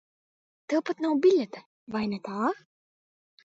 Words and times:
Tev 0.73 0.81
pat 0.89 1.03
nav 1.05 1.13
biļete, 1.27 1.63
vai 1.97 2.05
ne 2.15 2.23
tā? 2.31 2.51